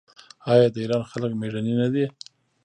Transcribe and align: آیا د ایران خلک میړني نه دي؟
آیا 0.53 0.67
د 0.71 0.75
ایران 0.83 1.03
خلک 1.11 1.31
میړني 1.41 1.73
نه 1.81 1.87
دي؟ 1.93 2.05